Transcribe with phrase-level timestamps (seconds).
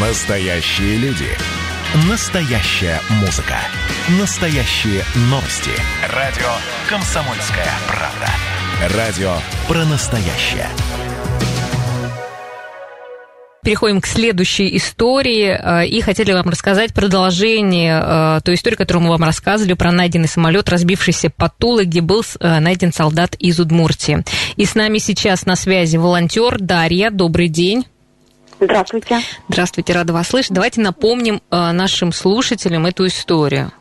[0.00, 1.26] Настоящие люди.
[2.08, 3.56] Настоящая музыка.
[4.20, 5.72] Настоящие новости.
[6.14, 6.46] Радио
[6.88, 8.96] «Комсомольская правда».
[8.96, 9.32] Радио
[9.66, 10.68] про настоящее.
[13.64, 19.10] Переходим к следующей истории э, и хотели вам рассказать продолжение э, той истории, которую мы
[19.10, 24.22] вам рассказывали про найденный самолет, разбившийся под Тулой, где был э, найден солдат из Удмуртии.
[24.54, 27.10] И с нами сейчас на связи волонтер Дарья.
[27.10, 27.84] Добрый день.
[28.60, 29.20] Здравствуйте.
[29.48, 30.52] Здравствуйте, рада вас слышать.
[30.52, 33.72] Давайте напомним э, нашим слушателям эту историю.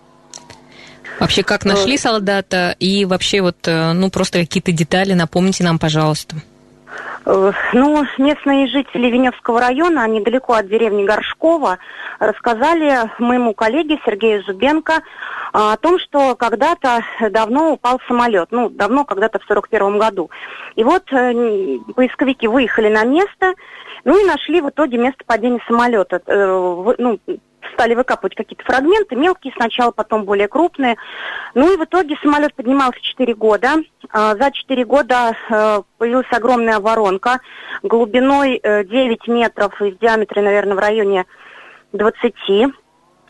[1.19, 6.35] Вообще, как нашли солдата и вообще вот, э, ну, просто какие-то детали напомните нам, пожалуйста.
[7.27, 11.77] Э, Ну, местные жители Веневского района, недалеко от деревни Горшкова,
[12.19, 15.01] рассказали моему коллеге Сергею Зубенко
[15.51, 18.47] а, о том, что когда-то давно упал самолет.
[18.51, 20.31] Ну, давно, когда-то в 41 году.
[20.75, 23.53] И вот э, поисковики выехали на место,
[24.05, 26.21] ну и нашли в итоге место падения самолета.
[26.27, 27.19] Э, ну,
[27.73, 30.97] стали выкапывать какие-то фрагменты, мелкие сначала, потом более крупные.
[31.53, 33.75] Ну и в итоге самолет поднимался 4 года.
[34.09, 37.39] А, За 4 года э, появилась огромная воронка
[37.83, 41.25] глубиной э, 9 метров и в диаметре, наверное, в районе
[41.93, 42.33] 20.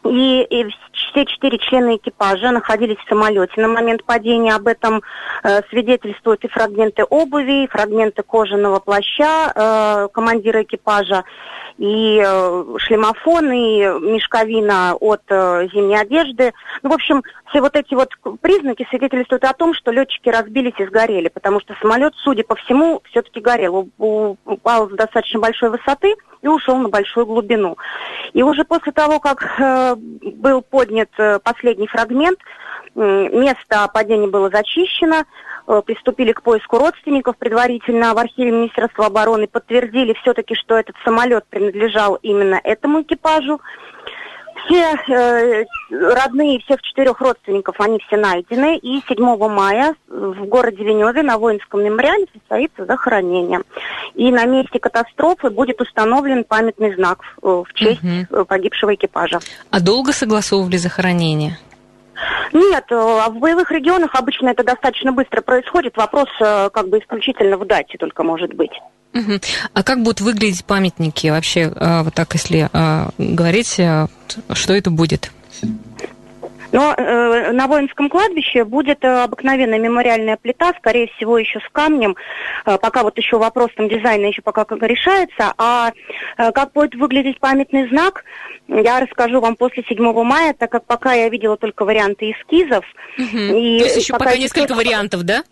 [0.09, 4.53] И, и все четыре члена экипажа находились в самолете на момент падения.
[4.53, 5.01] Об этом
[5.43, 11.23] э, свидетельствуют и фрагменты обуви, и фрагменты кожаного плаща э, командира экипажа,
[11.77, 16.53] и э, шлемофон, и мешковина от э, зимней одежды.
[16.83, 18.09] Ну, в общем, все вот эти вот
[18.41, 23.01] признаки свидетельствуют о том, что летчики разбились и сгорели, потому что самолет, судя по всему,
[23.11, 23.89] все-таки горел.
[23.97, 27.77] Упал с достаточно большой высоты и ушел на большую глубину.
[28.37, 32.37] И уже после того, как э, был поднят э, последний фрагмент,
[32.93, 35.23] место падения было зачищено,
[35.65, 41.47] э, приступили к поиску родственников предварительно в архиве Министерства обороны, подтвердили все-таки, что этот самолет
[41.49, 43.59] принадлежал именно этому экипажу.
[44.65, 48.77] Все э, родные всех четырех родственников, они все найдены.
[48.77, 53.61] И 7 мая в городе Веневе на воинском мемориале состоится захоронение.
[54.15, 58.27] И на месте катастрофы будет установлен памятный знак э, в честь Мгм.
[58.29, 59.39] э, погибшего экипажа.
[59.69, 61.57] А долго согласовывали захоронение?
[62.53, 65.97] Нет, э, а в боевых регионах обычно это достаточно быстро происходит.
[65.97, 68.71] Вопрос э, как бы исключительно в дате только может быть.
[69.73, 74.07] А как будут выглядеть памятники вообще, э, вот так, если э, говорить, э,
[74.53, 75.31] что это будет?
[76.71, 82.15] Но э, на воинском кладбище будет э, обыкновенная мемориальная плита, скорее всего, еще с камнем.
[82.65, 85.53] Э, пока вот еще вопрос там дизайна еще пока как решается.
[85.57, 85.91] А
[86.37, 88.25] э, как будет выглядеть памятный знак,
[88.67, 92.83] я расскажу вам после 7 мая, так как пока я видела только варианты эскизов.
[93.17, 93.55] Мгм.
[93.55, 95.43] И То есть еще пока эти несколько вариантов, да?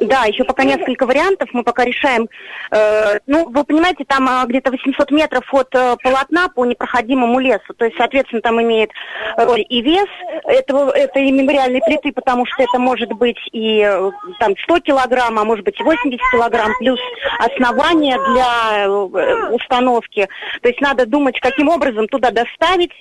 [0.00, 1.48] Да, еще пока несколько вариантов.
[1.52, 2.28] Мы пока решаем.
[2.72, 7.72] э, ну, вы понимаете, там а, где-то 800 метров от э, полотна по непроходимому лесу.
[7.76, 8.90] То есть, соответственно, там имеет
[9.36, 10.08] роль и вес
[10.56, 15.44] этого, этой мемориальной плиты, потому что это может быть и э, там 100 килограмм, а
[15.44, 17.00] может быть и 80 килограмм, плюс
[17.38, 20.28] основание для э, установки.
[20.62, 22.92] То есть надо думать, каким образом туда доставить.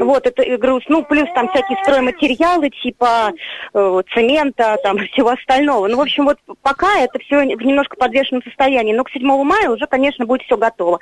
[0.00, 0.84] Вот, это груз.
[0.88, 3.32] Ну, плюс там всякие стройматериалы, типа
[3.72, 5.88] э, цемента, там, всего остального.
[5.88, 8.92] Ну, в общем, вот пока это все в немножко подвешенном состоянии.
[8.94, 10.98] Но к 7 мая уже, конечно, будет все готово.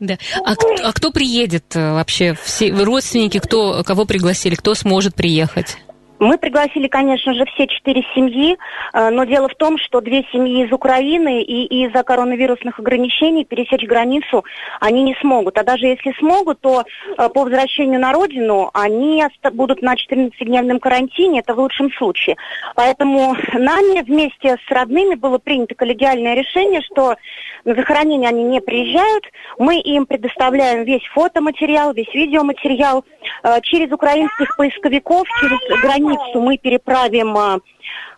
[0.00, 0.18] Да.
[0.44, 2.36] А, а кто приедет э, вообще?
[2.42, 5.78] Все родственники, кто, кого пригласили, кто сможет приехать?
[6.20, 8.56] Мы пригласили, конечно же, все четыре семьи,
[8.92, 13.84] э, но дело в том, что две семьи из Украины и из-за коронавирусных ограничений пересечь
[13.84, 14.44] границу
[14.80, 15.58] они не смогут.
[15.58, 16.84] А даже если смогут, то
[17.18, 22.36] э, по возвращению на родину они будут на 14-дневном карантине, это в лучшем случае.
[22.76, 27.16] Поэтому нами вместе с родными было принято коллегиальное решение, что
[27.64, 29.24] на захоронение они не приезжают,
[29.58, 33.04] мы им предоставляем весь фотоматериал, весь видеоматериал.
[33.42, 36.03] Э, Через украинских поисковиков, через границу
[36.34, 37.58] мы переправим э,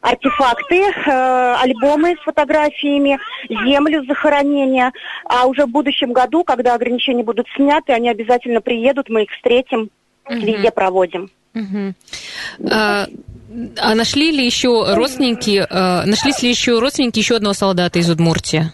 [0.01, 4.93] артефакты, э, альбомы с фотографиями, землю захоронения.
[5.25, 9.91] А уже в будущем году, когда ограничения будут сняты, они обязательно приедут, мы их встретим,
[10.29, 11.31] везде проводим.
[11.55, 11.95] Мгм.
[12.71, 13.07] А,
[13.79, 18.65] а нашли ли еще родственники, э, нашлись ли еще родственники еще одного солдата из Удмуртии?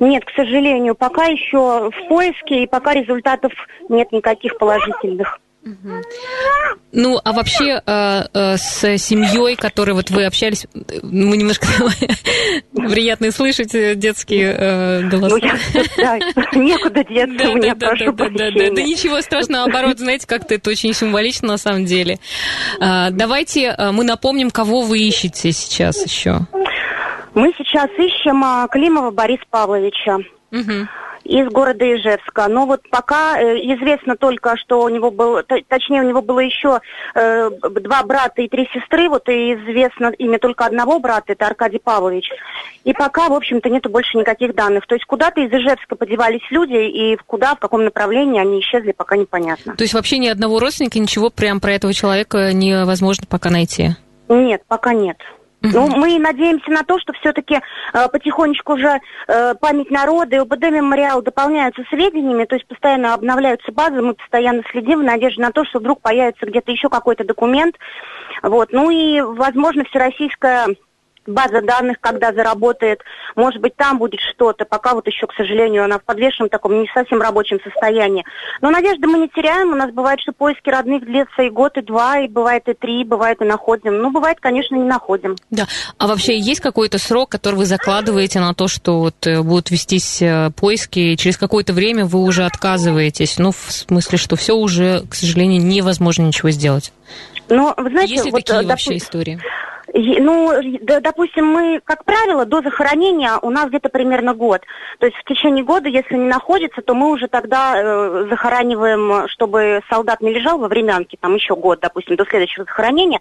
[0.00, 3.52] Нет, к сожалению, пока еще в поиске, и пока результатов
[3.88, 5.40] нет никаких положительных.
[6.92, 11.66] Ну, а вообще э, э, с семьей, которой вот вы общались, э, мы немножко
[12.72, 15.28] приятно слышать э, детские э, голоса.
[15.28, 15.56] Ну, я,
[15.96, 16.18] да,
[16.58, 18.74] некуда деться мне, прошу да, да, да, прощения.
[18.74, 22.18] да, ничего страшного, наоборот, знаете, как-то это очень символично на самом деле.
[22.80, 26.40] А, давайте а, мы напомним, кого вы ищете сейчас еще.
[27.34, 30.18] Мы сейчас ищем а, Климова Бориса Павловича.
[30.50, 30.88] Мгм.
[31.24, 32.48] Из города Ижевска.
[32.48, 36.80] Но вот пока э, известно только, что у него был, точнее, у него было еще
[37.14, 39.08] э, два брата и три сестры.
[39.08, 42.30] Вот и известно имя только одного брата, это Аркадий Павлович.
[42.84, 44.86] И пока, в общем-то, нету больше никаких данных.
[44.86, 49.16] То есть куда-то из Ижевска подевались люди, и куда, в каком направлении они исчезли, пока
[49.16, 49.76] непонятно.
[49.76, 53.90] То есть вообще ни одного родственника, ничего прям про этого человека невозможно пока найти?
[54.28, 55.18] Нет, пока нет.
[55.62, 57.60] Ну, мы надеемся на то, что все-таки
[57.92, 63.70] э, потихонечку уже э, память народа и ОБД мемориал дополняются сведениями, то есть постоянно обновляются
[63.70, 67.76] базы, мы постоянно следим в надежде на то, что вдруг появится где-то еще какой-то документ.
[68.42, 68.72] Вот.
[68.72, 70.66] Ну и, возможно, всероссийская
[71.26, 73.00] база данных, когда заработает,
[73.36, 74.64] может быть, там будет что-то.
[74.64, 78.24] Пока вот еще, к сожалению, она в подвешенном таком не совсем рабочем состоянии.
[78.60, 79.72] Но надежды мы не теряем.
[79.72, 83.04] У нас бывает, что поиски родных длятся и год, и два, и бывает и три,
[83.04, 83.98] бывает и находим.
[83.98, 85.36] Ну, бывает, конечно, не находим.
[85.50, 85.66] Да.
[85.98, 90.22] А вообще есть какой-то срок, который вы закладываете на то, что вот э, будут вестись
[90.22, 93.38] э, поиски, и через какое-то время вы уже отказываетесь?
[93.38, 96.92] Ну, в смысле, что все уже, к сожалению, невозможно ничего сделать.
[97.48, 98.70] Но, вы знаете, есть ли вот, такие доп...
[98.70, 99.40] вообще истории?
[99.94, 100.52] Ну,
[101.00, 104.62] допустим, мы, как правило, до захоронения у нас где-то примерно год.
[104.98, 109.82] То есть в течение года, если не находится, то мы уже тогда э, захораниваем, чтобы
[109.90, 113.20] солдат не лежал во времянке, там еще год, допустим, до следующего захоронения,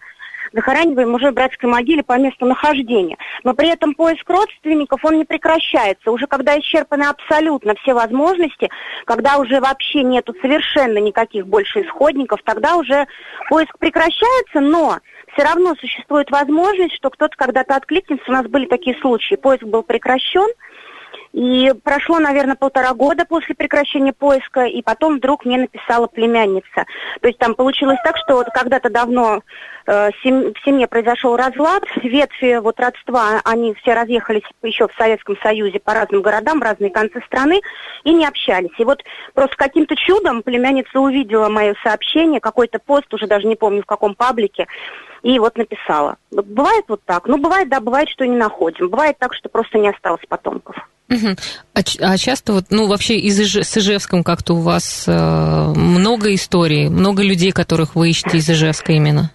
[0.53, 3.17] захораниваем уже в братской могиле по месту нахождения.
[3.43, 6.11] Но при этом поиск родственников, он не прекращается.
[6.11, 8.69] Уже когда исчерпаны абсолютно все возможности,
[9.05, 13.07] когда уже вообще нету совершенно никаких больше исходников, тогда уже
[13.49, 14.99] поиск прекращается, но
[15.33, 18.25] все равно существует возможность, что кто-то когда-то откликнется.
[18.27, 19.35] У нас были такие случаи.
[19.35, 20.47] Поиск был прекращен,
[21.33, 26.85] и прошло, наверное, полтора года после прекращения поиска, и потом вдруг мне написала племянница.
[27.21, 29.41] То есть там получилось так, что вот когда-то давно
[29.87, 35.37] э, сем- в семье произошел разлад, ветви вот родства, они все разъехались еще в Советском
[35.41, 37.61] Союзе по разным городам, в разные концы страны,
[38.03, 38.77] и не общались.
[38.77, 39.03] И вот
[39.33, 44.15] просто каким-то чудом племянница увидела мое сообщение, какой-то пост, уже даже не помню в каком
[44.15, 44.67] паблике,
[45.23, 46.17] и вот написала.
[46.31, 47.27] Бывает вот так.
[47.27, 48.89] Ну, бывает, да, бывает, что не находим.
[48.89, 50.75] Бывает так, что просто не осталось потомков.
[51.73, 53.65] А, а часто вот, ну, вообще из Иж...
[53.65, 58.93] с Ижевском как-то у вас э, много историй, много людей, которых вы ищете из Ижевска
[58.93, 59.31] именно?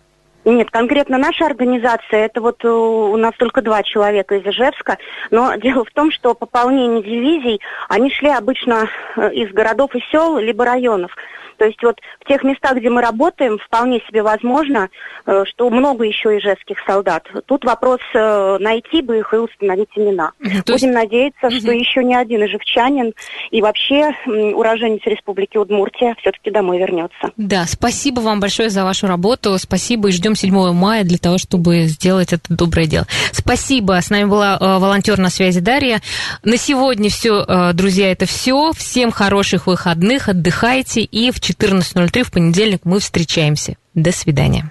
[0.46, 4.96] Нет, конкретно наша организация, это вот у нас только два человека из Ижевска,
[5.32, 10.38] но дело в том, что пополнение дивизий, они шли обычно э, из городов и сел,
[10.38, 11.10] либо районов.
[11.56, 14.88] То есть вот в тех местах, где мы работаем, вполне себе возможно,
[15.26, 17.26] э, что много еще ижевских солдат.
[17.46, 20.32] Тут вопрос э, найти бы их и установить имена.
[20.64, 23.12] То Будем надеяться, что еще не один ижевчанин
[23.50, 27.30] и вообще уроженец Республики Удмуртия все-таки домой вернется.
[27.36, 29.58] Да, спасибо вам большое за вашу работу.
[29.58, 33.06] Спасибо и ждем 7 мая для того, чтобы сделать это доброе дело.
[33.32, 34.00] Спасибо.
[34.00, 36.00] С нами была э, волонтер на связи Дарья.
[36.42, 38.72] На сегодня все, друзья, это все.
[38.72, 43.76] Всем хороших выходных, отдыхайте и в 14.03 в понедельник мы встречаемся.
[43.94, 44.64] До свидания.